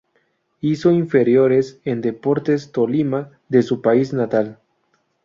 [0.61, 4.57] Hizo inferiores en Deportes Tolima de su país natal.